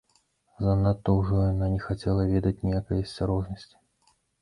Занадта 0.67 1.15
ўжо 1.19 1.37
яна 1.51 1.69
не 1.75 1.81
хацела 1.87 2.27
ведаць 2.35 2.57
ніякай 2.65 3.07
асцярожнасці. 3.07 3.75